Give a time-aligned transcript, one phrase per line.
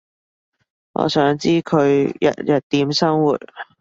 [0.93, 3.37] 我想知佢日日點生活